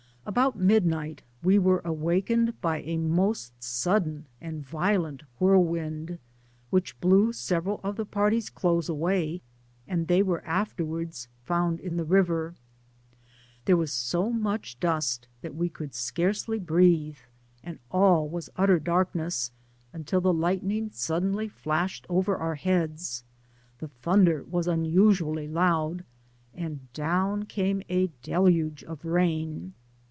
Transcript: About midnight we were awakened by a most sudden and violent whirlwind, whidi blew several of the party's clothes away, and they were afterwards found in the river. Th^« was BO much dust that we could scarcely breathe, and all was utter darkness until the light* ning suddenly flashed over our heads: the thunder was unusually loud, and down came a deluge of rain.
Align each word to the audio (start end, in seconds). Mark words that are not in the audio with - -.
About 0.23 0.55
midnight 0.55 1.23
we 1.41 1.57
were 1.57 1.81
awakened 1.83 2.61
by 2.61 2.81
a 2.83 2.95
most 2.95 3.53
sudden 3.61 4.27
and 4.39 4.63
violent 4.63 5.23
whirlwind, 5.39 6.19
whidi 6.71 6.93
blew 7.01 7.33
several 7.33 7.81
of 7.83 7.95
the 7.95 8.05
party's 8.05 8.47
clothes 8.51 8.87
away, 8.87 9.41
and 9.87 10.07
they 10.07 10.21
were 10.21 10.45
afterwards 10.45 11.27
found 11.43 11.79
in 11.79 11.97
the 11.97 12.05
river. 12.05 12.53
Th^« 13.65 13.75
was 13.75 14.09
BO 14.11 14.29
much 14.29 14.79
dust 14.79 15.27
that 15.41 15.55
we 15.55 15.69
could 15.69 15.95
scarcely 15.95 16.59
breathe, 16.59 17.17
and 17.63 17.79
all 17.89 18.29
was 18.29 18.47
utter 18.55 18.77
darkness 18.77 19.51
until 19.91 20.21
the 20.21 20.31
light* 20.31 20.63
ning 20.63 20.91
suddenly 20.91 21.47
flashed 21.47 22.05
over 22.09 22.37
our 22.37 22.55
heads: 22.55 23.23
the 23.79 23.87
thunder 23.87 24.45
was 24.47 24.67
unusually 24.67 25.47
loud, 25.47 26.05
and 26.53 26.93
down 26.93 27.43
came 27.45 27.81
a 27.89 28.11
deluge 28.21 28.83
of 28.83 29.03
rain. 29.03 29.73